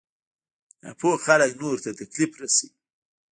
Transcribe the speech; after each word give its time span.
ناپوه 0.83 1.15
خلک 1.25 1.51
نورو 1.61 1.83
ته 1.83 1.89
تکليف 1.99 2.31
رسوي. 2.41 2.69